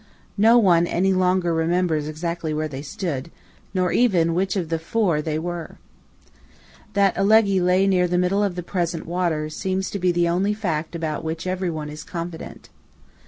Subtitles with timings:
[0.39, 3.29] No one any longer remembers exactly where they stood,
[3.71, 5.77] nor even which of the four 17 they were.
[6.93, 10.55] That Alleghe lay near the middle of the present water, seems to be the only
[10.55, 12.69] fact about which everyone is confident.